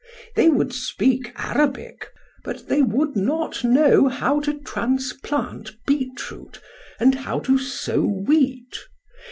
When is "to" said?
4.39-4.57, 7.41-7.59